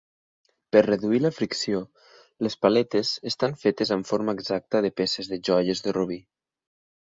Per 0.75 0.81
reduir 0.85 1.19
la 1.25 1.31
fricció, 1.39 1.81
les 2.47 2.57
paletes 2.65 3.13
estan 3.33 3.55
fetes 3.67 3.93
amb 3.99 4.11
forma 4.15 4.37
exacta 4.41 4.85
de 4.89 4.93
peces 5.03 5.33
de 5.35 5.41
joies 5.51 5.87
de 5.89 5.97
robí. 6.03 6.21